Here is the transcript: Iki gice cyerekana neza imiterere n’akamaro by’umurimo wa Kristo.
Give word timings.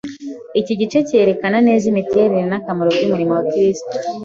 Iki 0.59 0.73
gice 0.79 0.99
cyerekana 1.07 1.57
neza 1.67 1.83
imiterere 1.91 2.43
n’akamaro 2.49 2.89
by’umurimo 2.97 3.31
wa 3.37 3.45
Kristo. 3.51 3.95